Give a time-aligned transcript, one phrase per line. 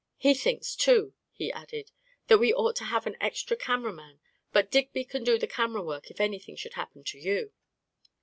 [0.17, 1.91] He thinks, too," he added, 11
[2.25, 4.19] that we ought to have an extra cameraman;
[4.51, 7.51] but Digby can do the camera work, if anything should happen to you."